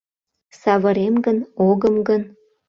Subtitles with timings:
[0.61, 1.37] Савырем гын,
[1.69, 2.21] огым гын?